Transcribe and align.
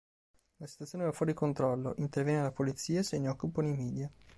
La 0.57 0.65
situazione 0.65 1.03
va 1.03 1.11
fuori 1.11 1.35
controllo, 1.35 1.93
interviene 1.97 2.41
la 2.41 2.51
polizia, 2.51 3.03
se 3.03 3.19
ne 3.19 3.29
occupano 3.29 3.67
i 3.67 3.75
media. 3.77 4.11